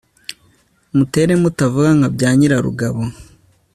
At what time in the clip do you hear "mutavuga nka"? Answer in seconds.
1.41-2.09